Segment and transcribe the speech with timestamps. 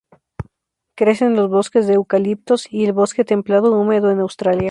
[0.95, 4.59] Crece en los bosques de eucaliptos y el bosque templado húmedo en Australia.